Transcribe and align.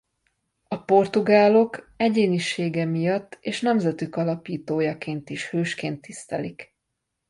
A 0.67 0.83
portugálok 0.83 1.93
egyénisége 1.97 2.85
miatt 2.85 3.37
és 3.41 3.61
nemzetük 3.61 4.15
alapítójaként 4.15 5.29
is 5.29 5.49
hősként 5.49 6.01
tisztelik. 6.01 6.75